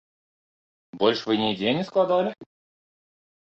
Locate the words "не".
1.81-1.85